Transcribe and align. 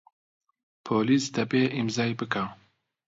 پۆلیس 0.85 1.25
دەبێ 1.35 1.63
ئیمزای 1.75 2.11
بکا. 2.19 2.43